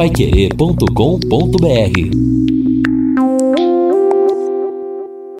[0.00, 1.94] paiquerê.com.br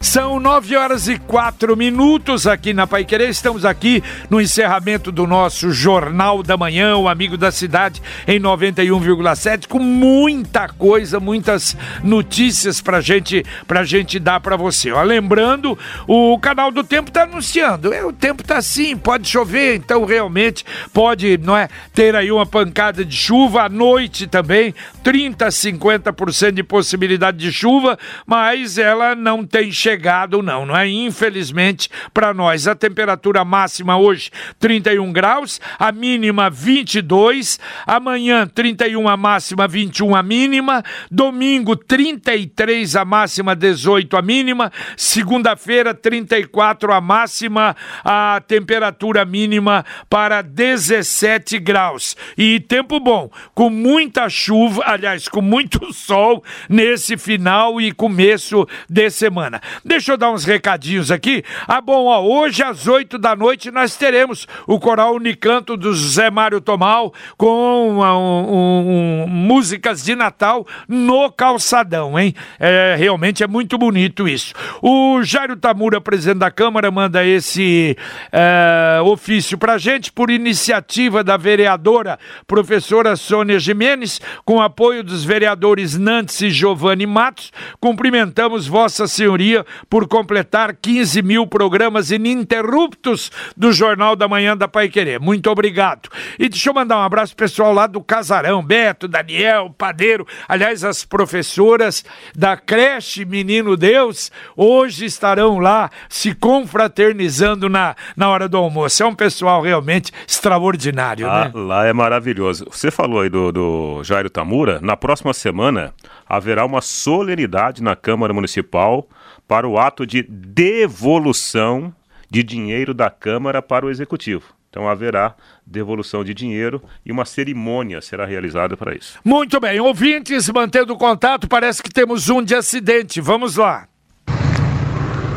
[0.03, 3.29] São nove horas e quatro minutos aqui na Pai Querer.
[3.29, 9.69] Estamos aqui no encerramento do nosso Jornal da Manhã, o Amigo da Cidade, em 91,7,
[9.69, 14.91] com muita coisa, muitas notícias pra gente, pra gente dar para você.
[14.91, 17.93] Ó, lembrando, o canal do Tempo tá anunciando.
[17.93, 22.47] É, o tempo tá assim, pode chover, então realmente pode, não é, ter aí uma
[22.47, 29.45] pancada de chuva à noite também, 30, 50% de possibilidade de chuva, mas ela não
[29.45, 30.89] tem chegado chegado, não, não é?
[30.89, 39.17] Infelizmente, para nós, a temperatura máxima hoje 31 graus, a mínima 22, amanhã 31 a
[39.17, 47.77] máxima, 21 a mínima, domingo 33 a máxima, 18 a mínima, segunda-feira 34 a máxima,
[48.05, 52.17] a temperatura mínima para 17 graus.
[52.39, 59.11] E tempo bom, com muita chuva, aliás, com muito sol nesse final e começo de
[59.11, 59.61] semana.
[59.85, 61.45] Deixa eu dar uns recadinhos aqui.
[61.67, 66.31] Ah, bom, ó, hoje às 8 da noite nós teremos o coral Unicanto do Zé
[66.31, 72.35] Mário Tomal com um, um, um, músicas de Natal no calçadão, hein?
[72.59, 74.55] É, realmente é muito bonito isso.
[74.83, 77.97] O Jairo Tamura, presidente da Câmara, manda esse
[78.33, 85.97] é, ofício pra gente por iniciativa da vereadora professora Sônia Jimenez, com apoio dos vereadores
[85.97, 87.53] Nantes e Giovanni Matos.
[87.79, 94.89] Cumprimentamos Vossa Senhoria por completar 15 mil programas ininterruptos do Jornal da Manhã da Pai
[94.89, 95.21] Querer.
[95.21, 96.09] Muito obrigado.
[96.39, 101.05] E deixa eu mandar um abraço pessoal lá do Casarão, Beto, Daniel, Padeiro, aliás, as
[101.05, 109.03] professoras da creche Menino Deus, hoje estarão lá se confraternizando na, na hora do almoço.
[109.03, 111.53] É um pessoal realmente extraordinário, ah, né?
[111.55, 112.67] Lá é maravilhoso.
[112.71, 115.95] Você falou aí do, do Jairo Tamura, na próxima semana
[116.29, 119.09] haverá uma solenidade na Câmara Municipal
[119.51, 121.93] para o ato de devolução
[122.31, 124.45] de dinheiro da Câmara para o Executivo.
[124.71, 125.35] Então haverá
[125.67, 129.19] devolução de dinheiro e uma cerimônia será realizada para isso.
[129.25, 133.21] Muito bem, ouvintes, mantendo contato, parece que temos um de acidente.
[133.21, 133.89] Vamos lá.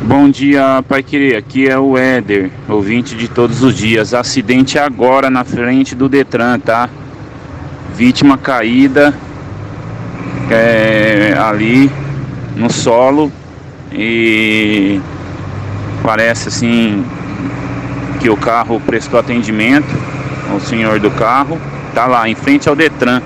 [0.03, 1.35] Bom dia, Pai Querer.
[1.35, 4.13] Aqui é o Éder, ouvinte de todos os dias.
[4.13, 6.87] Acidente agora na frente do Detran, tá?
[7.95, 9.11] Vítima caída
[10.51, 11.89] é, ali
[12.55, 13.31] no solo
[13.93, 14.99] e
[16.01, 17.05] parece assim
[18.19, 19.87] que o carro prestou atendimento,
[20.55, 21.59] o senhor do carro
[21.93, 23.21] tá lá em frente ao Detran,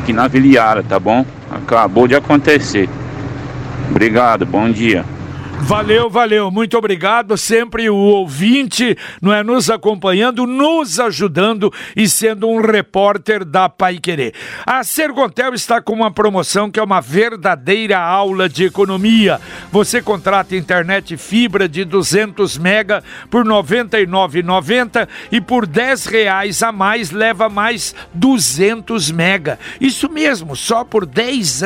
[0.00, 1.24] aqui na Viliara, tá bom?
[1.50, 2.88] Acabou de acontecer.
[3.90, 5.04] Obrigado, bom dia.
[5.60, 7.38] Valeu, valeu, muito obrigado.
[7.38, 13.98] Sempre o ouvinte, não é, nos acompanhando, nos ajudando e sendo um repórter da Pai
[13.98, 14.34] Querer.
[14.66, 19.40] A Sergontel está com uma promoção que é uma verdadeira aula de economia.
[19.72, 26.72] Você contrata internet fibra de 200 mega por R$ 99,90 e por 10 reais a
[26.72, 29.58] mais leva mais 200 mega.
[29.80, 31.62] Isso mesmo, só por 10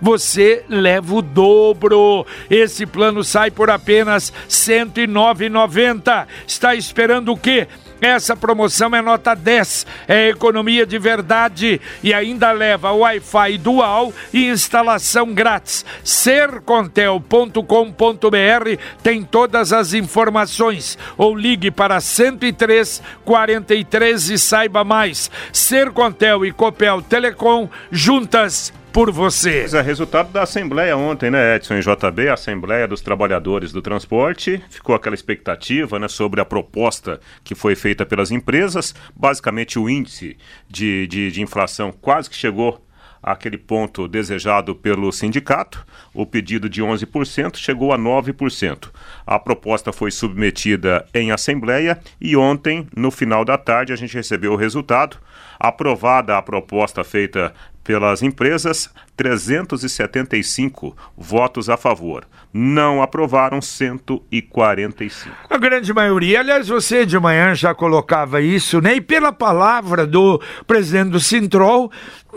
[0.00, 2.24] você leva o dobro.
[2.48, 6.26] Esse plano sai por apenas R$ 109,90.
[6.46, 7.68] Está esperando o quê?
[8.00, 14.46] Essa promoção é nota 10, é economia de verdade e ainda leva Wi-Fi dual e
[14.46, 15.84] instalação grátis.
[16.02, 25.30] Sercontel.com.br tem todas as informações ou ligue para 103 43 e saiba mais.
[25.52, 29.60] Sercontel e Copel Telecom juntas por você.
[29.60, 33.80] Pois é, resultado da Assembleia ontem, né, Edson, em JB, a Assembleia dos Trabalhadores do
[33.80, 34.62] Transporte.
[34.68, 38.94] Ficou aquela expectativa, né, sobre a proposta que foi feita pelas empresas.
[39.14, 40.36] Basicamente, o índice
[40.68, 42.84] de, de, de inflação quase que chegou
[43.22, 45.86] àquele ponto desejado pelo sindicato.
[46.12, 48.90] O pedido de 11% chegou a 9%.
[49.26, 54.52] A proposta foi submetida em Assembleia e ontem, no final da tarde, a gente recebeu
[54.52, 55.18] o resultado.
[55.58, 57.52] Aprovada a proposta feita
[57.90, 62.26] pelas empresas, 375 votos a favor.
[62.50, 65.36] Não aprovaram 145.
[65.50, 68.94] A grande maioria, aliás, você de manhã já colocava isso, né?
[68.94, 71.92] E pela palavra do presidente do Sintrol,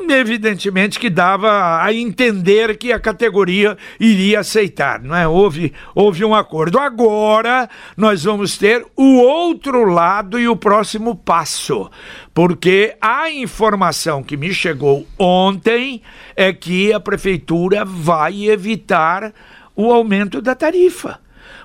[0.10, 5.26] evidentemente que dava a entender que a categoria iria aceitar, não é?
[5.26, 6.80] Houve, houve um acordo.
[6.80, 11.90] Agora nós vamos ter o outro lado e o próximo passo,
[12.34, 16.02] porque a informação que me chegou ontem
[16.36, 19.34] é que a prefeitura vai evitar
[19.76, 21.20] o aumento da tarifa.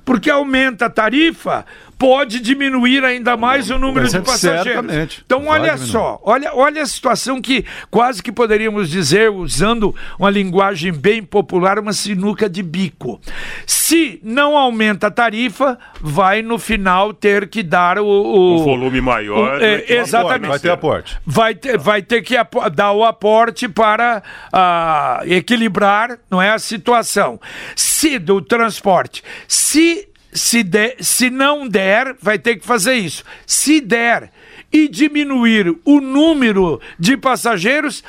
[0.05, 1.67] Porque aumenta a tarifa,
[1.99, 4.65] pode diminuir ainda mais o número de passageiros.
[4.65, 5.23] Certamente.
[5.27, 10.31] Então, olha Vai só, olha, olha a situação que quase que poderíamos dizer, usando uma
[10.31, 13.21] linguagem bem popular, uma sinuca de bico.
[13.67, 18.05] Se não aumenta a tarifa, vai no final ter que dar o.
[18.07, 19.59] o Um volume maior.
[19.59, 20.49] o- é, que o exatamente.
[20.51, 21.19] Vai ter aporte.
[21.27, 22.35] vai ter, vai ter que
[22.75, 24.23] dar o aporte para
[24.53, 27.41] ah, equilibrar não é, a situação.
[27.75, 33.25] Se do transporte, se, se, der, se não der, vai ter que fazer isso.
[33.47, 34.31] Se der
[34.73, 38.05] e diminuir o número de passageiros,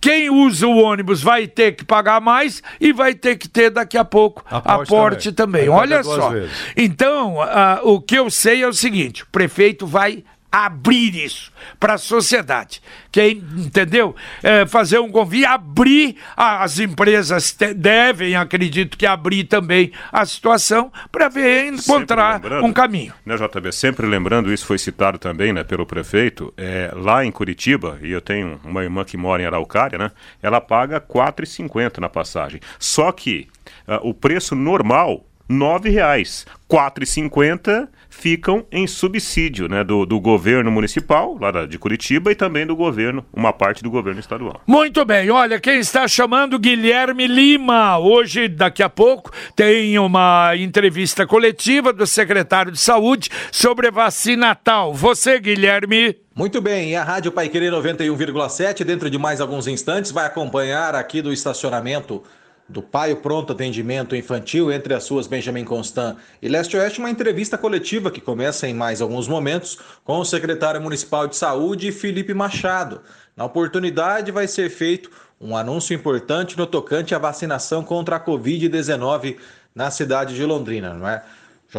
[0.00, 3.98] quem usa o ônibus vai ter que pagar mais e vai ter que ter daqui
[3.98, 5.66] a pouco Aporte aporte também.
[5.66, 5.76] também.
[5.76, 6.30] Olha só.
[6.30, 6.52] vezes.
[6.76, 10.22] Então, ah, o que eu sei é o seguinte: o prefeito vai
[10.64, 12.80] abrir isso para a sociedade.
[13.12, 14.14] Quem entendeu?
[14.42, 20.90] É, fazer um convite, abrir as empresas te- devem, acredito que abrir também a situação
[21.12, 23.12] para ver encontrar um caminho.
[23.24, 23.72] Né, JB?
[23.72, 28.20] Sempre lembrando, isso foi citado também né, pelo prefeito, é, lá em Curitiba, e eu
[28.20, 30.10] tenho uma irmã que mora em Araucária, né?
[30.42, 32.60] Ela paga R$ 4,50 na passagem.
[32.78, 33.48] Só que
[33.86, 36.44] ah, o preço normal, R$ 9,00.
[36.46, 42.66] R$ 4,50 ficam em subsídio né, do, do governo municipal, lá de Curitiba, e também
[42.66, 44.60] do governo, uma parte do governo estadual.
[44.66, 47.98] Muito bem, olha, quem está chamando Guilherme Lima.
[47.98, 54.54] Hoje, daqui a pouco, tem uma entrevista coletiva do secretário de Saúde sobre a vacina
[54.54, 54.94] tal.
[54.94, 56.16] Você, Guilherme.
[56.34, 61.20] Muito bem, e a Rádio Paiquerê 91,7, dentro de mais alguns instantes, vai acompanhar aqui
[61.20, 62.22] do estacionamento
[62.68, 67.56] do Paio Pronto Atendimento Infantil entre as suas Benjamin Constant e Leste Oeste, uma entrevista
[67.56, 73.00] coletiva que começa em mais alguns momentos com o secretário municipal de saúde, Felipe Machado.
[73.36, 75.10] Na oportunidade, vai ser feito
[75.40, 79.36] um anúncio importante no tocante à vacinação contra a Covid-19
[79.74, 81.22] na cidade de Londrina, não é?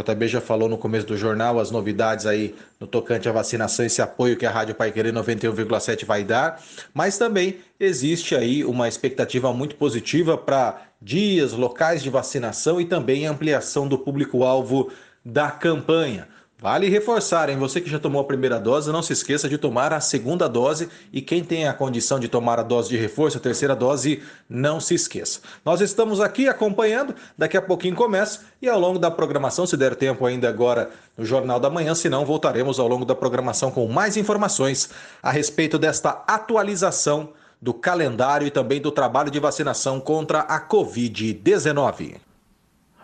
[0.01, 4.01] JB já falou no começo do jornal as novidades aí no tocante à vacinação, esse
[4.01, 6.61] apoio que a Rádio Pai Querer 91,7 vai dar,
[6.94, 13.25] mas também existe aí uma expectativa muito positiva para dias, locais de vacinação e também
[13.25, 14.91] ampliação do público-alvo
[15.23, 16.27] da campanha.
[16.59, 17.57] Vale reforçar, hein?
[17.57, 20.89] Você que já tomou a primeira dose, não se esqueça de tomar a segunda dose
[21.13, 24.80] e quem tem a condição de tomar a dose de reforço, a terceira dose, não
[24.80, 25.39] se esqueça.
[25.63, 29.94] Nós estamos aqui acompanhando, daqui a pouquinho começa e ao longo da programação, se der
[29.95, 33.88] tempo ainda agora no Jornal da Manhã, se não, voltaremos ao longo da programação com
[33.88, 34.89] mais informações
[35.21, 42.15] a respeito desta atualização do calendário e também do trabalho de vacinação contra a Covid-19.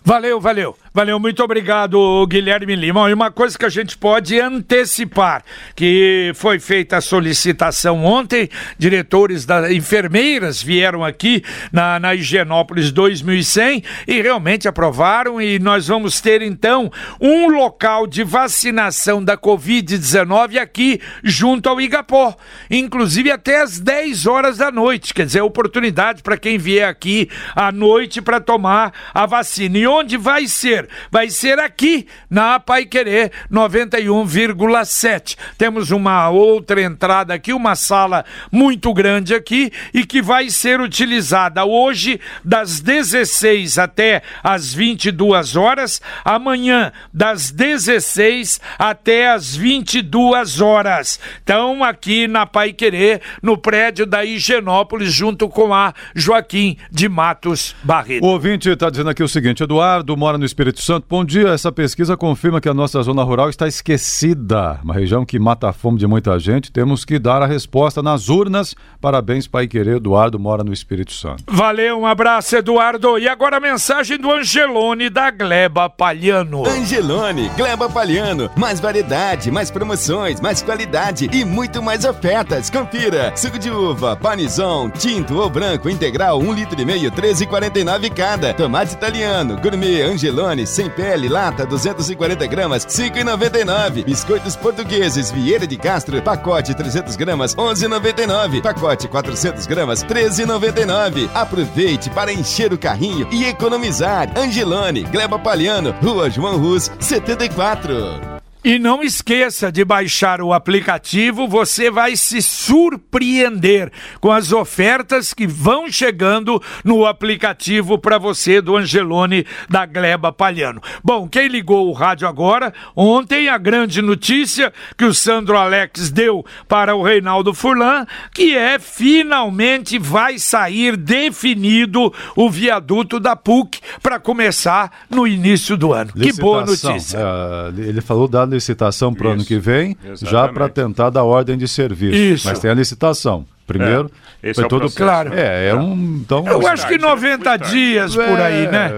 [0.04, 3.10] Valeu, valeu, valeu, muito obrigado, Guilherme Lima.
[3.10, 5.44] E uma coisa que a gente pode antecipar,
[5.76, 13.84] que foi feita a solicitação ontem, diretores da enfermeiras vieram aqui na, na Higienópolis 2100
[14.08, 21.02] e realmente aprovaram e nós vamos ter então um local de vacinação da Covid-19 aqui
[21.24, 22.36] junto ao Igapó,
[22.70, 27.72] inclusive até às 10 horas da noite, quer dizer, oportunidade para quem vier aqui à
[27.72, 29.78] noite para tomar a vacina.
[29.78, 30.83] E onde vai ser?
[31.12, 35.38] Vai ser aqui na Pai Querer 91,7.
[35.58, 41.66] Temos uma outra entrada aqui, uma sala muito grande aqui e que vai ser utilizada
[41.66, 51.20] hoje das 16 até as 22 horas, amanhã das 16 até as 22 horas.
[51.44, 57.76] Então aqui na Pai Querer, no prédio da Higienópolis, junto com a Joaquim de Matos
[57.84, 58.24] Barreto.
[58.24, 61.06] O ouvinte está dizendo aqui o seguinte: Eduardo mora no Espírito Santo.
[61.10, 61.50] Bom dia.
[61.50, 64.80] Essa pesquisa confirma que a nossa zona rural está esquecida.
[64.84, 66.72] Uma região que mata a fome de muita gente.
[66.72, 68.76] Temos que dar a resposta nas urnas.
[69.02, 69.98] Parabéns, Pai Querer.
[69.98, 71.44] Eduardo mora no Espírito Santo.
[71.48, 73.18] Valeu, um abraço, Eduardo.
[73.18, 76.68] E agora a mensagem do Angelone da Gleba Palhano.
[76.68, 78.50] Angelone, Gleba Palhano.
[78.56, 82.70] Mais variedade, mais promoções, mais qualidade e muito mais ofertas.
[82.70, 83.32] Confira.
[83.36, 88.54] Suco de uva, panizão, tinto ou branco integral, 1 litro e meio, 13,49 cada.
[88.54, 94.04] Tomate italiano, gourmet, Angelone, sem pele, lata, 240 gramas, 5,99.
[94.04, 98.62] Biscoitos portugueses, Vieira de Castro, pacote 300 gramas, 11,99.
[98.62, 101.30] Pacote 400 gramas, 13,99.
[101.34, 104.32] Aproveite para encher o carrinho e economizar.
[104.38, 108.33] Angelone, Gleba Palhano, Rua João Rus, 74.
[108.66, 113.92] E não esqueça de baixar o aplicativo, você vai se surpreender
[114.22, 120.82] com as ofertas que vão chegando no aplicativo para você do Angelone da Gleba Palhano.
[121.04, 126.46] Bom, quem ligou o rádio agora, ontem a grande notícia que o Sandro Alex deu
[126.66, 134.22] para o Reinaldo Furlan, que é finalmente vai sair definido o viaduto da PUC para
[134.22, 136.12] começar no início do ano.
[136.16, 137.20] Licitação, que boa notícia.
[137.20, 140.32] É, ele falou da licitação para o ano que vem, exatamente.
[140.32, 142.16] já para tentar dar ordem de serviço.
[142.16, 142.48] Isso.
[142.48, 143.46] Mas tem a licitação.
[143.66, 145.34] Primeiro, é, esse é todo processo, claro.
[145.34, 146.22] É, é um.
[146.22, 148.92] Então, eu acho que 90 dias por aí, né?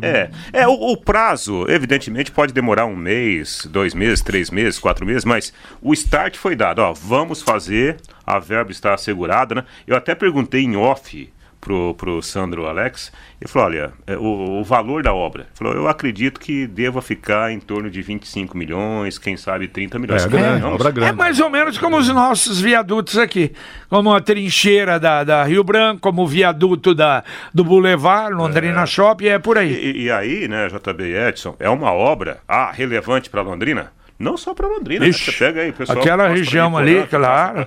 [0.00, 4.78] É, é, é o, o, prazo, evidentemente, pode demorar um mês, dois meses, três meses,
[4.78, 6.78] quatro meses, mas o start foi dado.
[6.78, 9.64] Ó, vamos fazer, a verba está assegurada, né?
[9.86, 11.28] Eu até perguntei em off
[11.62, 15.86] pro, pro Sandro Alex, ele falou, olha, é, o, o valor da obra, falou, eu
[15.86, 20.24] acredito que deva ficar em torno de 25 milhões, quem sabe 30 milhões.
[20.24, 21.10] É, grande, obra grande.
[21.10, 23.52] é mais ou menos como os nossos viadutos aqui,
[23.88, 27.22] como a trincheira da, da Rio Branco, como o viaduto da,
[27.54, 28.86] do Boulevard, Londrina é.
[28.86, 29.72] Shopping, é por aí.
[29.72, 33.92] E, e aí, né, JB Edson, é uma obra, ah, relevante para Londrina?
[34.18, 35.12] Não só para Londrina, né?
[35.12, 35.98] você pega aí, pessoal.
[35.98, 37.66] Aquela região ali, claro.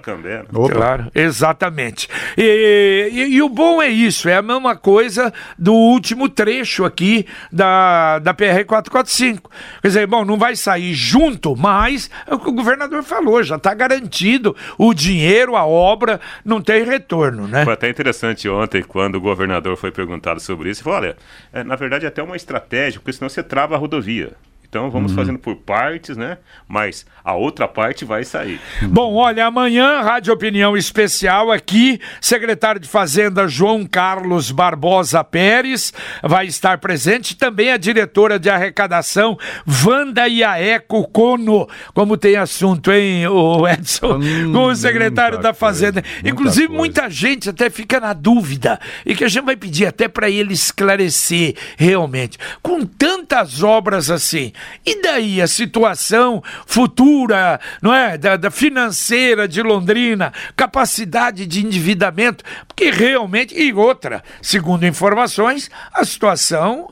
[0.73, 2.07] Claro, exatamente.
[2.37, 7.25] E, e, e, o bom é isso, é a mesma coisa do último trecho aqui
[7.51, 9.41] da, da PR-445.
[9.81, 13.57] Quer dizer, bom, não vai sair junto, mas é o que o governador falou, já
[13.57, 17.65] está garantido o dinheiro, a obra, não tem retorno, né?
[17.65, 21.17] Foi até interessante ontem, quando o governador foi perguntado sobre isso, ele falou, olha,
[21.51, 24.31] é, na verdade é até uma estratégia, porque senão você trava a rodovia.
[24.75, 25.17] Então vamos uhum.
[25.17, 26.37] fazendo por partes, né?
[26.67, 28.59] Mas a outra parte vai sair.
[28.83, 36.47] Bom, olha, amanhã, Rádio Opinião Especial aqui, secretário de Fazenda João Carlos Barbosa Pérez vai
[36.47, 39.37] estar presente, também a diretora de arrecadação
[39.85, 46.01] Wanda Iaeco Cono, como tem assunto, hein, o Edson, hum, com o secretário da Fazenda.
[46.01, 49.85] Coisa, Inclusive, muita, muita gente até fica na dúvida, e que a gente vai pedir
[49.85, 52.37] até para ele esclarecer realmente.
[52.61, 54.51] Com tantas obras assim,
[54.85, 62.43] e daí a situação futura, não é, da, da financeira de Londrina, capacidade de endividamento,
[62.67, 66.89] porque realmente e outra, segundo informações, a situação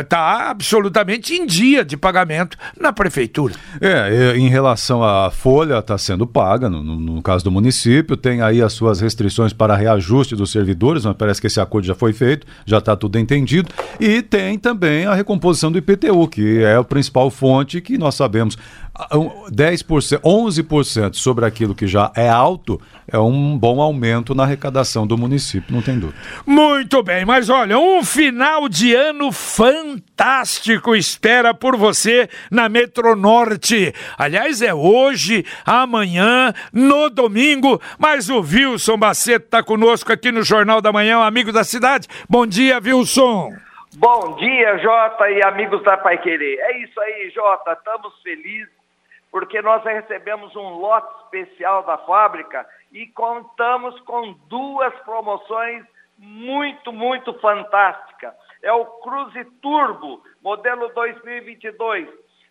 [0.00, 3.54] está uh, absolutamente em dia de pagamento na prefeitura.
[3.80, 8.62] É, em relação à folha, está sendo paga, no, no, caso do município, tem aí
[8.62, 12.46] as suas restrições para reajuste dos servidores, mas parece que esse acordo já foi feito,
[12.64, 17.30] já está tudo entendido, e tem também a recomposição do IPTU, que é a principal
[17.30, 18.56] fonte que nós sabemos
[18.94, 25.16] 10%, 11% sobre aquilo que já é alto é um bom aumento na arrecadação do
[25.16, 26.18] município, não tem dúvida.
[26.46, 33.94] Muito bem, mas olha, um final de ano fantástico espera por você na Metronorte.
[34.18, 40.80] Aliás, é hoje, amanhã, no domingo, mas o Wilson Baceto está conosco aqui no Jornal
[40.80, 42.06] da Manhã, um amigo da cidade.
[42.28, 43.52] Bom dia, Wilson.
[43.96, 46.58] Bom dia, Jota e amigos da Pai Querer.
[46.60, 48.81] É isso aí, Jota, estamos felizes
[49.32, 55.84] porque nós recebemos um lote especial da fábrica e contamos com duas promoções
[56.18, 58.34] muito, muito fantásticas.
[58.62, 62.08] É o Cruze Turbo, modelo 2022.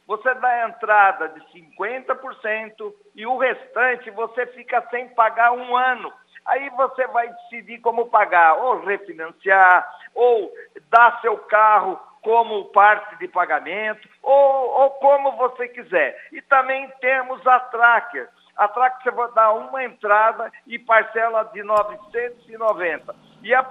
[0.08, 6.12] Você dá entrada de 50% e o restante você fica sem pagar um ano.
[6.48, 10.52] Aí você vai decidir como pagar, ou refinanciar, ou
[10.90, 16.16] dar seu carro como parte de pagamento, ou, ou como você quiser.
[16.32, 18.30] E também temos a Tracker.
[18.56, 23.16] A Tracker você vai dar uma entrada e parcela de 990.
[23.44, 23.66] E a,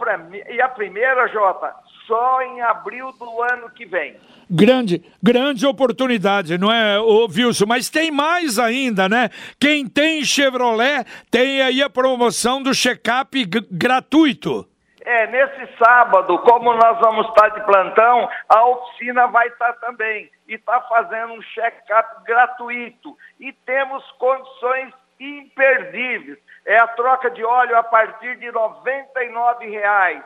[0.49, 1.73] e a primeira, Jota,
[2.07, 4.16] só em abril do ano que vem.
[4.50, 7.66] Grande, grande oportunidade, não é, Wilson?
[7.66, 9.30] Mas tem mais ainda, né?
[9.61, 14.70] Quem tem Chevrolet tem aí a promoção do check-up gratuito.
[15.02, 20.30] É, nesse sábado, como nós vamos estar de plantão, a oficina vai estar também.
[20.47, 23.16] E está fazendo um check-up gratuito.
[23.38, 26.38] E temos condições imperdíveis.
[26.66, 30.23] É a troca de óleo a partir de R$ 99,00.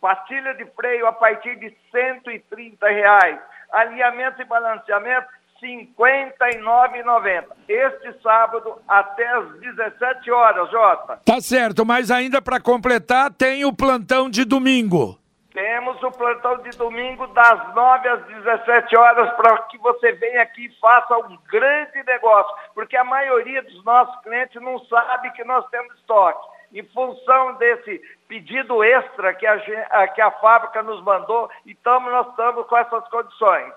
[0.00, 3.38] Pastilha de freio a partir de 130 reais.
[3.72, 5.28] Alinhamento e balanceamento
[5.62, 7.44] 59,90.
[7.68, 11.20] Este sábado até às 17 horas, Jota.
[11.24, 15.18] Tá certo, mas ainda para completar tem o plantão de domingo.
[15.56, 20.66] Temos o plantão de domingo das 9 às 17 horas para que você venha aqui
[20.66, 25.66] e faça um grande negócio, porque a maioria dos nossos clientes não sabe que nós
[25.70, 26.46] temos estoque.
[26.74, 32.66] Em função desse pedido extra que a, que a fábrica nos mandou, então nós estamos
[32.66, 33.72] com essas condições.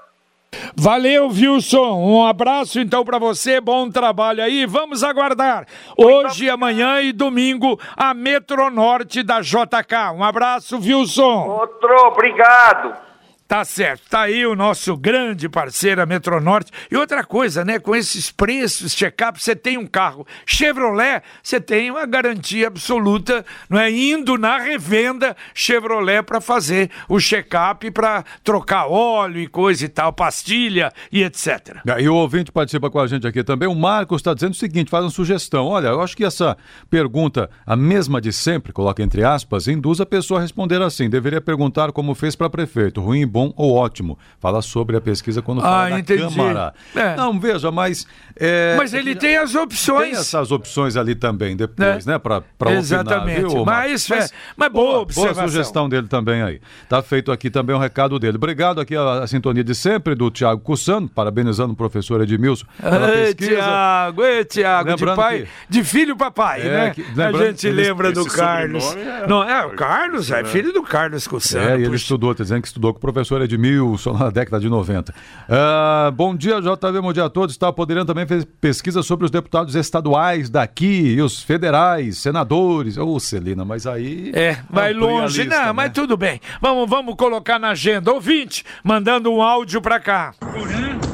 [0.76, 2.00] Valeu, Wilson.
[2.00, 4.66] Um abraço então para você, bom trabalho aí.
[4.66, 5.66] Vamos aguardar
[5.98, 10.14] hoje, amanhã e domingo a Metronorte da JK.
[10.16, 11.48] Um abraço, Wilson.
[11.48, 13.09] Outro, obrigado.
[13.50, 16.72] Tá certo, tá aí o nosso grande parceiro, a Metronorte.
[16.92, 17.80] E outra coisa, né?
[17.80, 23.80] Com esses preços, check-up, você tem um carro Chevrolet, você tem uma garantia absoluta, não
[23.80, 23.90] é?
[23.90, 30.14] Indo na revenda Chevrolet para fazer o check-up, para trocar óleo e coisa e tal,
[30.14, 31.78] pastilha e etc.
[32.00, 33.68] E o ouvinte participa com a gente aqui também.
[33.68, 35.66] O Marcos está dizendo o seguinte: faz uma sugestão.
[35.66, 36.56] Olha, eu acho que essa
[36.88, 41.10] pergunta, a mesma de sempre, coloca entre aspas, induz a pessoa a responder assim.
[41.10, 44.18] Deveria perguntar como fez para prefeito, ruim e bom bom ou ótimo.
[44.40, 46.22] Fala sobre a pesquisa quando fala Ah, da entendi.
[46.36, 46.74] Câmara.
[46.96, 47.16] É.
[47.16, 48.06] Não, veja, mas...
[48.36, 50.10] é, Mas ele tem as opções.
[50.12, 52.14] Tem essas opções ali também depois, Né?
[52.14, 52.20] né?
[52.20, 53.40] Para opinar, Exatamente.
[53.48, 54.28] viu, Mas, é,
[54.58, 55.48] mas boa Boa observação.
[55.48, 56.60] sugestão dele também aí.
[56.88, 58.38] Tá feito aqui também o recado dele.
[58.38, 63.10] Obrigado aqui a, a sintonia de sempre do Tiago Cussano, parabenizando o professor Edmilson pela
[63.16, 63.62] Ei, pesquisa.
[63.62, 66.90] Tiago, ei, Tiago, de pai, que- de filho para pai, É, né?
[66.92, 68.96] que- a gente lembra do Carlos.
[68.96, 71.70] é- Não, é, o Carlos, é filho do Carlos Cussano.
[71.70, 74.70] É, e ele estudou, tá dizendo que estudou com o professor Edmilson na década de
[74.70, 75.14] 90.
[75.48, 77.56] Ah, bom dia, JV, bom dia a todos.
[77.56, 82.98] Está podendo também fez pesquisa sobre os deputados estaduais daqui e os federais, senadores.
[82.98, 84.32] Ô, Celina, mas aí.
[84.34, 85.44] É, vai longe.
[85.44, 85.72] lista, Não, né?
[85.74, 86.40] mas tudo bem.
[86.62, 88.12] Vamos, vamos colocar na agenda.
[88.12, 90.34] Ouvinte, mandando um áudio para cá.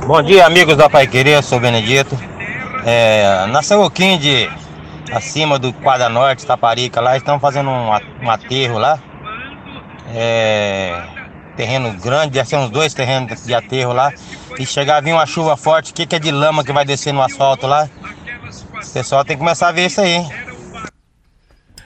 [0.08, 2.18] Bom dia, amigos da Pai Querer, sou Benedito.
[2.86, 4.48] É, na São Joaquim de
[5.12, 7.90] acima do Quadra Norte, Taparica, lá estão fazendo um,
[8.24, 9.00] um aterro lá.
[10.14, 11.02] É,
[11.56, 14.14] terreno grande, deve ser uns dois terrenos de aterro lá.
[14.58, 17.14] E chegar vir uma chuva forte, o que, que é de lama que vai descer
[17.14, 17.90] no asfalto lá?
[18.74, 20.26] O pessoal tem que começar a ver isso aí.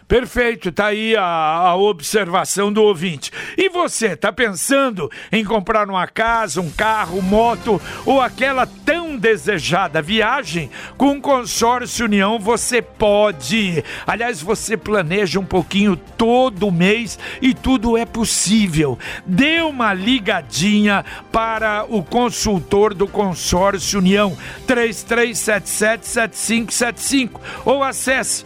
[0.10, 3.32] Perfeito, tá aí a, a observação do ouvinte.
[3.56, 10.02] E você, tá pensando em comprar uma casa, um carro, moto ou aquela tão desejada
[10.02, 10.72] viagem?
[10.98, 13.84] Com o Consórcio União você pode.
[14.08, 18.98] Aliás, você planeja um pouquinho todo mês e tudo é possível.
[19.28, 24.36] Dê uma ligadinha para o consultor do Consórcio União
[24.68, 28.44] 33777575 ou acesse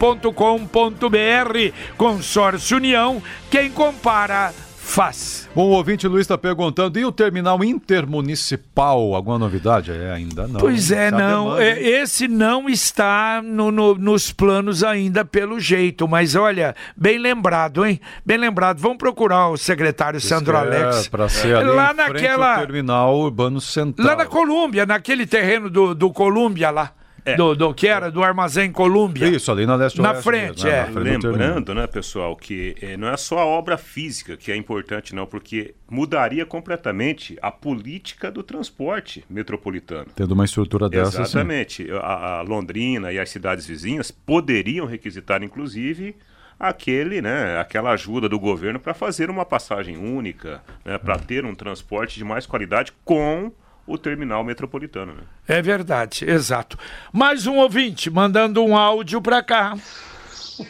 [0.00, 1.74] consórciounião.com.br.
[1.96, 5.48] Consórcio União, quem compara faz.
[5.54, 9.14] Bom, o ouvinte Luiz está perguntando: e o terminal intermunicipal?
[9.14, 9.92] Alguma novidade?
[9.92, 10.58] É, ainda não.
[10.58, 11.44] Pois é, não.
[11.56, 11.86] demanda, é?
[12.02, 16.08] Esse não está no- no- nos planos ainda, pelo jeito.
[16.08, 18.00] Mas olha, bem lembrado, hein?
[18.24, 18.78] Bem lembrado.
[18.78, 21.08] Vamos procurar o secretário Sandro É, Alex.
[21.08, 22.58] para ser ali lá naquela.
[22.58, 24.06] terminal urbano central.
[24.08, 26.92] Lá na Colômbia, naquele terreno do, do Colômbia lá.
[27.36, 28.10] Do, do que era?
[28.10, 29.28] Do Armazém Colômbia.
[29.28, 30.76] Isso, ali na leste Na oeste frente, mesmo, né?
[30.76, 30.80] é.
[30.80, 31.26] Na frente.
[31.26, 35.26] Lembrando, né, pessoal, que eh, não é só a obra física que é importante, não,
[35.26, 40.06] porque mudaria completamente a política do transporte metropolitano.
[40.14, 41.22] Tendo uma estrutura dessa, sim.
[41.22, 41.86] Exatamente.
[41.92, 46.16] A, a Londrina e as cidades vizinhas poderiam requisitar, inclusive,
[46.58, 51.54] aquele, né, aquela ajuda do governo para fazer uma passagem única, né, para ter um
[51.54, 53.50] transporte de mais qualidade com
[53.86, 55.12] o terminal metropolitano.
[55.12, 55.22] Né?
[55.48, 56.78] É verdade, exato.
[57.12, 59.76] Mais um ouvinte mandando um áudio para cá.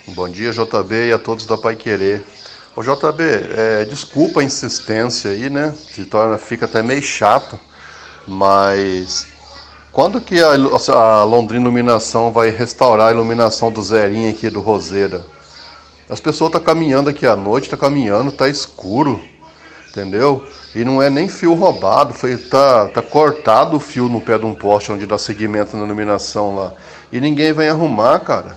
[0.09, 2.25] Bom dia, JB, e a todos da Pai Querer.
[2.77, 3.23] Ô, JB,
[3.57, 5.73] é, desculpa a insistência aí, né?
[5.73, 7.59] Se torna, fica até meio chato,
[8.27, 9.27] mas
[9.91, 10.53] quando que a,
[10.95, 15.27] a Londrina Iluminação vai restaurar a iluminação do Zerinho aqui do Roseira?
[16.09, 19.21] As pessoas estão caminhando aqui à noite, tá caminhando, tá escuro,
[19.89, 20.47] entendeu?
[20.75, 24.47] E não é nem fio roubado, foi, tá, tá cortado o fio no pé de
[24.47, 26.73] um poste onde dá seguimento na iluminação lá.
[27.11, 28.57] E ninguém vem arrumar, cara.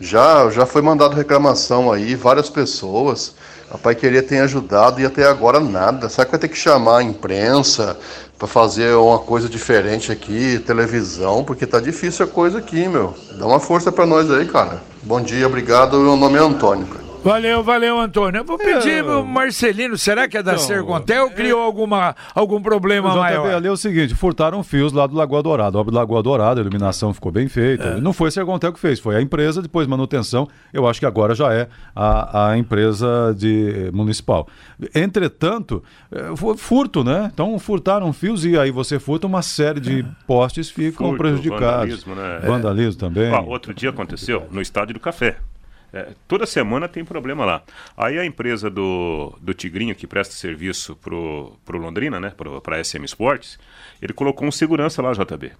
[0.00, 3.34] Já, já foi mandado reclamação aí, várias pessoas.
[3.70, 6.08] A Pai Querer tem ajudado e até agora nada.
[6.08, 7.96] Será que vai ter que chamar a imprensa
[8.36, 11.44] para fazer uma coisa diferente aqui, televisão?
[11.44, 13.14] Porque tá difícil a coisa aqui, meu.
[13.38, 14.82] Dá uma força para nós aí, cara.
[15.02, 15.98] Bom dia, obrigado.
[15.98, 17.09] Meu nome é Antônio, cara.
[17.22, 18.38] Valeu, valeu, Antônio.
[18.40, 19.02] Eu vou pedir É.
[19.02, 23.54] pro Marcelino, será que é da Então, Sercontel ou criou alguma, algum problema JB maior?
[23.56, 25.76] ali é o seguinte, furtaram fios lá do Lagoa Dourada.
[25.76, 27.84] A obra do Lagoa Dourada, a iluminação ficou bem feita.
[27.84, 28.00] É.
[28.00, 30.48] Não foi a Sercontel que fez, foi a empresa, depois manutenção.
[30.72, 34.48] Eu acho que agora já é a, a empresa de, municipal.
[34.94, 37.30] Entretanto, eh, foi furto, né?
[37.34, 42.02] Então furtaram fios e aí você furta uma série de postes ficam Furto, prejudicados.
[42.02, 42.38] vandalismo, né?
[42.46, 43.30] Vandalismo também.
[43.30, 45.36] Ó, outro dia aconteceu no Estádio do Café.
[45.92, 47.62] É, toda semana tem problema lá.
[47.96, 52.30] Aí a empresa do, do Tigrinho, que presta serviço pro, pro Londrina, né?
[52.36, 53.58] Pro, pra SM Sports,
[54.00, 55.52] ele colocou um segurança lá, JB.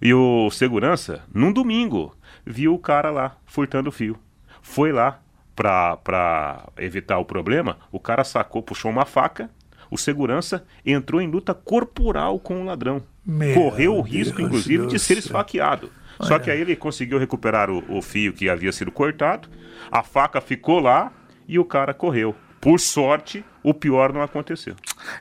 [0.00, 4.18] E o segurança, num domingo, viu o cara lá furtando fio.
[4.62, 5.20] Foi lá
[5.56, 9.50] pra, pra evitar o problema, o cara sacou, puxou uma faca,
[9.90, 13.02] o segurança entrou em luta corporal com o ladrão.
[13.24, 15.32] Meu Correu o risco, Deus inclusive, do de ser céu.
[16.20, 19.48] Só que aí ele conseguiu recuperar o, o fio que havia sido cortado,
[19.90, 21.12] a faca ficou lá
[21.46, 22.34] e o cara correu.
[22.60, 24.74] Por sorte, o pior não aconteceu.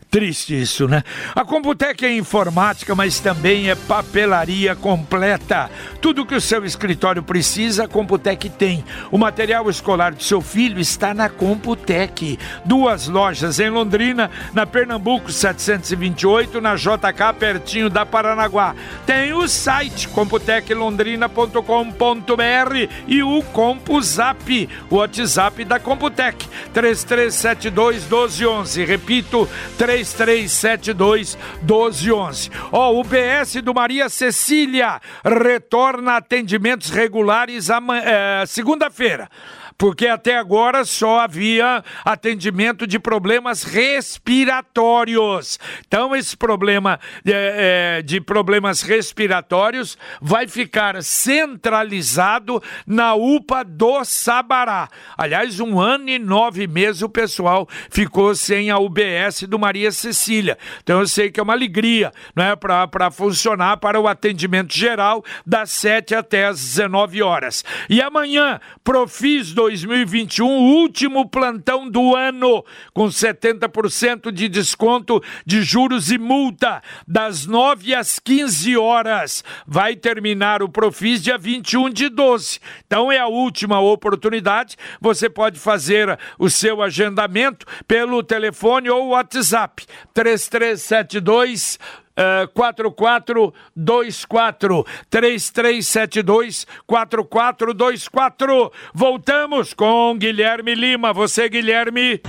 [0.10, 1.04] Triste isso, né?
[1.36, 5.70] A Computec é informática, mas também é papelaria completa.
[6.02, 8.84] Tudo que o seu escritório precisa, a Computec tem.
[9.12, 12.40] O material escolar do seu filho está na Computec.
[12.64, 18.76] Duas lojas em Londrina, na Pernambuco 728, na JK, pertinho da Paranaguá.
[19.06, 28.06] Tem o site computeclondrina.com.br e o CompuZap, o WhatsApp da Computec, 3372
[28.38, 28.86] 1211.
[28.86, 32.52] Repito, 3372 1211.
[32.72, 39.30] Ó, o BS do Maria Cecília retorna atendimentos regulares eh, segunda-feira.
[39.78, 45.60] Porque até agora só havia atendimento de problemas respiratórios.
[45.88, 54.90] Então, esse problema eh, eh, de problemas respiratórios vai ficar centralizado na UPA do Sabará.
[55.16, 60.58] Aliás, um ano e nove meses o pessoal ficou sem a UBS do Maria Cecília.
[60.82, 65.24] Então, eu sei que é uma alegria não é, para funcionar para o atendimento geral
[65.46, 67.64] das 7 até as 19 horas.
[67.88, 76.18] E amanhã, Profis 2021, último plantão do ano, com 70% de desconto de juros e
[76.18, 79.44] multa, das 9 às 15 horas.
[79.66, 82.60] Vai terminar o Profis dia 21 de 12.
[82.86, 84.78] Então é a última oportunidade.
[85.02, 91.78] Você pode fazer o seu agendamento pelo telefone ou WhatsApp 3372
[92.18, 98.72] Uh, 4424 3372 4424.
[98.94, 101.14] Voltamos com Guilherme Lima.
[101.14, 102.20] Você, Guilherme.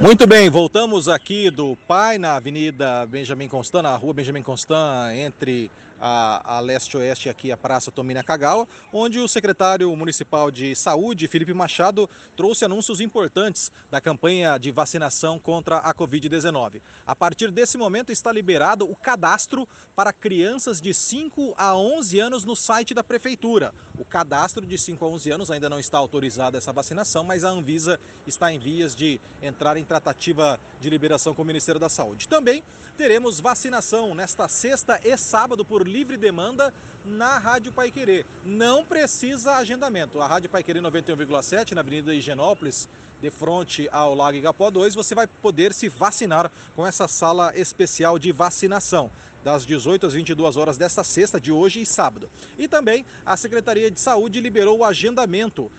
[0.00, 5.70] Muito bem, voltamos aqui do Pai na Avenida Benjamin Constant, na Rua Benjamin Constant, entre
[6.00, 11.54] a, a leste-oeste aqui a Praça Tomina Kagawa, onde o secretário municipal de Saúde, Felipe
[11.54, 16.80] Machado, trouxe anúncios importantes da campanha de vacinação contra a Covid-19.
[17.06, 22.44] A partir desse momento está liberado o cadastro para crianças de 5 a 11 anos
[22.44, 23.72] no site da prefeitura.
[23.98, 27.50] O cadastro de 5 a 11 anos ainda não está autorizada essa vacinação, mas a
[27.50, 32.28] Anvisa está em vias de entrar em tratativa de liberação com o Ministério da Saúde.
[32.28, 32.62] Também
[32.96, 38.26] teremos vacinação nesta sexta e sábado por livre demanda na Rádio Paiquerê.
[38.44, 40.20] Não precisa agendamento.
[40.20, 42.88] A Rádio Paiquerê 91,7 na Avenida Higienópolis,
[43.22, 48.18] de frente ao Lago Igapó 2, você vai poder se vacinar com essa sala especial
[48.18, 49.08] de vacinação
[49.44, 52.28] das 18 às 22 horas desta sexta, de hoje e sábado.
[52.58, 55.70] E também a Secretaria de Saúde liberou o agendamento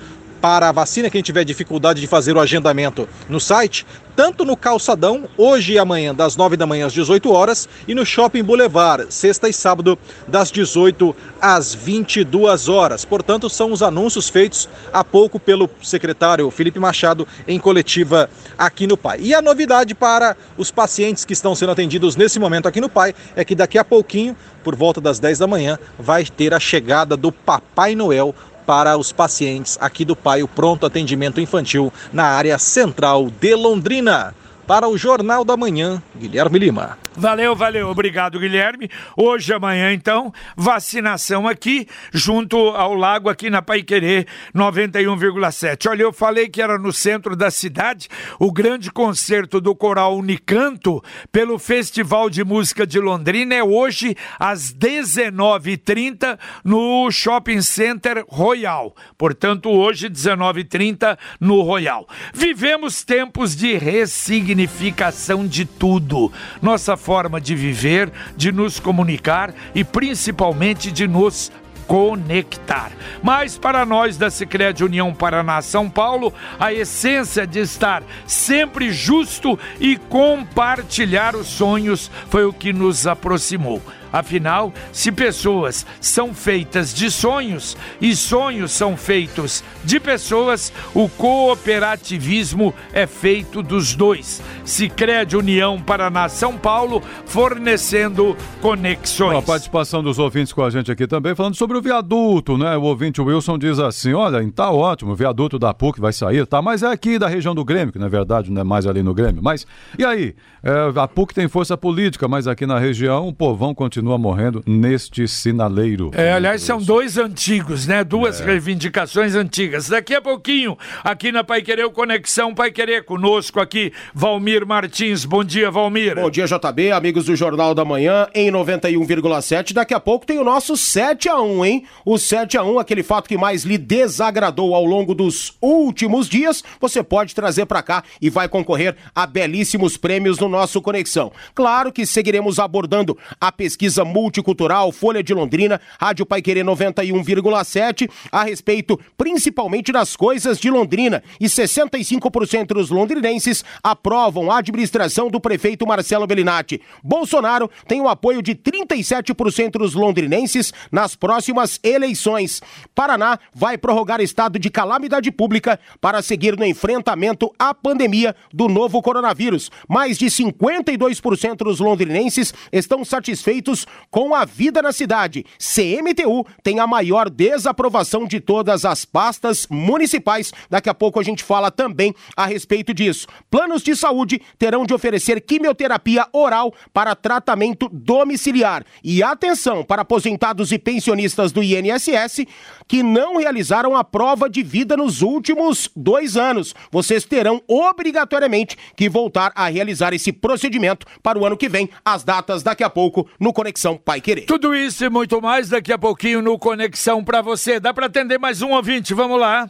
[0.45, 3.83] para a vacina, quem tiver dificuldade de fazer o agendamento no site,
[4.15, 8.05] tanto no Calçadão, hoje e amanhã, das 9 da manhã às 18 horas, e no
[8.05, 13.03] Shopping Boulevard, sexta e sábado, das 18 às 22 horas.
[13.03, 18.95] Portanto, são os anúncios feitos há pouco pelo secretário Felipe Machado em coletiva aqui no
[18.95, 19.21] PAI.
[19.21, 23.15] E a novidade para os pacientes que estão sendo atendidos nesse momento aqui no PAI
[23.35, 27.17] é que daqui a pouquinho, por volta das 10 da manhã, vai ter a chegada
[27.17, 32.57] do Papai Noel para os pacientes aqui do PAI, o pronto atendimento infantil na área
[32.57, 34.33] central de Londrina.
[34.65, 36.97] Para o Jornal da Manhã, Guilherme Lima.
[37.17, 37.89] Valeu, valeu.
[37.89, 38.89] Obrigado, Guilherme.
[39.15, 45.89] Hoje, amanhã, então, vacinação aqui, junto ao lago, aqui na Paiquerê 91,7.
[45.89, 51.01] Olha, eu falei que era no centro da cidade, o grande concerto do Coral Unicanto,
[51.31, 58.93] pelo Festival de Música de Londrina, é hoje, às 19h30, no Shopping Center Royal.
[59.17, 62.07] Portanto, hoje, 19h30, no Royal.
[62.33, 66.29] Vivemos tempos de ressignificação de tudo.
[66.61, 71.51] Nossa forma de viver, de nos comunicar e principalmente de nos
[71.85, 72.91] conectar.
[73.21, 79.59] Mas para nós da Sicredi União Paraná São Paulo, a essência de estar sempre justo
[79.79, 83.79] e compartilhar os sonhos foi o que nos aproximou.
[84.15, 92.73] Afinal, se pessoas são feitas de sonhos e sonhos são feitos de pessoas, o cooperativismo
[92.93, 94.41] é feito dos dois.
[94.63, 99.37] Sicredi União Paraná São Paulo fornecendo conexões.
[99.37, 102.77] A participação dos ouvintes com a gente aqui também, falando sobre o viaduto, né?
[102.77, 106.61] O ouvinte Wilson diz assim: olha, tá ótimo, o viaduto da PUC vai sair, tá?
[106.61, 109.13] Mas é aqui da região do Grêmio, que na verdade não é mais ali no
[109.13, 109.43] Grêmio.
[109.43, 109.67] Mas,
[109.99, 110.33] e aí?
[110.63, 114.63] É, a PUC tem força política, mas aqui na região o povão continua continua morrendo
[114.67, 116.11] neste sinaleiro.
[116.13, 118.03] É, aliás, são dois antigos, né?
[118.03, 118.45] Duas é.
[118.45, 119.89] reivindicações antigas.
[119.89, 125.25] Daqui a pouquinho, aqui na Pai Querer, o Conexão Pai Querer, conosco aqui, Valmir Martins.
[125.25, 126.15] Bom dia, Valmir.
[126.15, 129.73] Bom dia, JB, amigos do Jornal da Manhã, em 91,7.
[129.73, 131.85] Daqui a pouco tem o nosso 7 a 1 hein?
[132.05, 136.63] O 7 a 1 aquele fato que mais lhe desagradou ao longo dos últimos dias,
[136.79, 141.31] você pode trazer para cá e vai concorrer a belíssimos prêmios no nosso Conexão.
[141.55, 148.43] Claro que seguiremos abordando a pesquisa multicultural Folha de Londrina, Rádio Pai Querer 91,7, a
[148.43, 151.23] respeito principalmente das coisas de Londrina.
[151.39, 156.81] E 65% dos londrinenses aprovam a administração do prefeito Marcelo Bellinati.
[157.03, 162.61] Bolsonaro tem o apoio de 37% dos londrinenses nas próximas eleições.
[162.93, 169.01] Paraná vai prorrogar estado de calamidade pública para seguir no enfrentamento à pandemia do novo
[169.01, 169.69] coronavírus.
[169.87, 173.74] Mais de 52% dos londrinenses estão satisfeitos
[174.11, 175.43] com a vida na cidade.
[175.57, 180.53] CMTU tem a maior desaprovação de todas as pastas municipais.
[180.69, 183.27] Daqui a pouco a gente fala também a respeito disso.
[183.49, 188.85] Planos de saúde terão de oferecer quimioterapia oral para tratamento domiciliar.
[189.03, 192.45] E atenção para aposentados e pensionistas do INSS
[192.87, 196.75] que não realizaram a prova de vida nos últimos dois anos.
[196.91, 201.89] Vocês terão obrigatoriamente que voltar a realizar esse procedimento para o ano que vem.
[202.03, 203.64] As datas daqui a pouco no Conexão
[204.03, 204.45] Pai Querer.
[204.45, 207.79] Tudo isso e muito mais daqui a pouquinho no Conexão para você.
[207.79, 209.13] Dá para atender mais um ouvinte?
[209.13, 209.69] Vamos lá.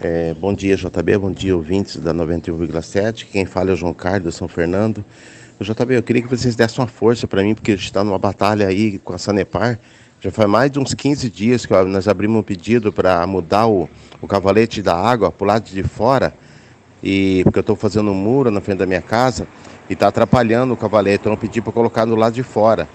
[0.00, 1.18] É, bom dia, JB.
[1.18, 3.26] Bom dia, ouvintes da 91,7.
[3.30, 5.04] Quem fala é o João Carlos, São Fernando.
[5.60, 8.18] JB, eu queria que vocês dessem uma força para mim, porque a gente está numa
[8.18, 9.78] batalha aí com a Sanepar.
[10.20, 13.88] Já faz mais de uns 15 dias que nós abrimos um pedido para mudar o,
[14.20, 16.34] o cavalete da água para o lado de fora,
[17.02, 19.46] e porque eu estou fazendo um muro na frente da minha casa
[19.88, 22.88] e está atrapalhando o cavalete, então eu pedi para colocar no lado de fora.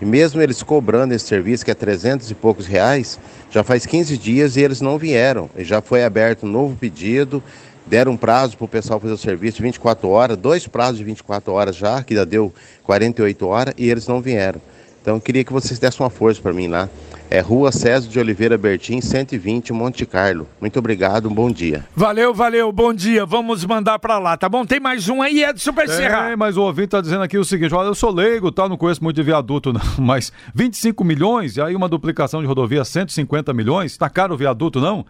[0.00, 3.18] E mesmo eles cobrando esse serviço, que é 300 e poucos reais,
[3.50, 5.48] já faz 15 dias e eles não vieram.
[5.56, 7.42] E já foi aberto um novo pedido,
[7.86, 11.04] deram um prazo para o pessoal fazer o serviço de 24 horas, dois prazos de
[11.04, 12.52] 24 horas já, que já deu
[12.84, 14.60] 48 horas, e eles não vieram.
[15.00, 16.90] Então eu queria que vocês dessem uma força para mim lá.
[17.28, 20.46] É Rua César de Oliveira Bertim, 120, Monte Carlo.
[20.60, 21.84] Muito obrigado, um bom dia.
[21.94, 23.26] Valeu, valeu, bom dia.
[23.26, 24.64] Vamos mandar para lá, tá bom?
[24.64, 26.30] Tem mais um aí, Edson, pra encerrar.
[26.30, 28.68] É, mas o ouvinte tá dizendo aqui o seguinte, olha, eu sou leigo, tá?
[28.68, 32.84] Não conheço muito de viaduto, não, mas 25 milhões, e aí uma duplicação de rodovia
[32.84, 35.04] 150 milhões, tá caro o viaduto, não?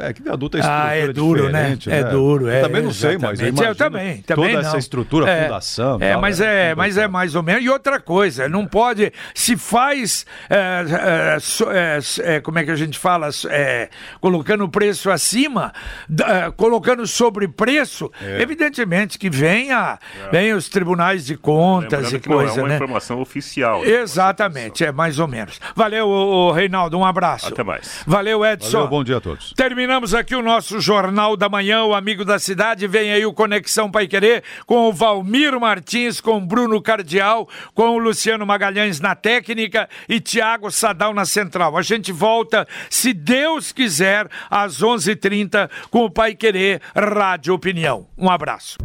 [0.00, 1.70] É, que viaduto é estrutura Ah, é duro, né?
[1.70, 1.78] né?
[1.86, 2.58] É duro, é.
[2.58, 4.68] Eu também não sei, mas eu, eu também, também toda não.
[4.68, 5.98] essa estrutura, é, fundação.
[6.00, 7.64] É, tal, mas é, mas é mais ou menos.
[7.64, 11.98] E outra coisa, não pode, se faz, é, é, so, é,
[12.36, 13.88] é como é que a gente fala, é,
[14.20, 15.72] colocando o preço acima,
[16.08, 19.98] da, colocando sobre preço, evidentemente que venha,
[20.30, 22.74] vem os tribunais de contas Lembrando e não coisa, é uma né?
[22.76, 23.84] informação oficial.
[23.84, 25.60] Exatamente, é mais ou menos.
[25.74, 27.48] Valeu, Reinaldo, um abraço.
[27.48, 28.02] Até mais.
[28.06, 28.70] Valeu, Edson.
[28.70, 29.52] Valeu, bom dia a todos.
[29.88, 32.86] Terminamos aqui o nosso Jornal da Manhã, o Amigo da Cidade.
[32.86, 37.96] Vem aí o Conexão Pai Querer com o Valmir Martins, com o Bruno Cardial, com
[37.96, 41.74] o Luciano Magalhães na técnica e Tiago Sadal na central.
[41.74, 47.54] A gente volta, se Deus quiser, às 11:30 h 30 com o Pai Querer Rádio
[47.54, 48.06] Opinião.
[48.18, 48.76] Um abraço.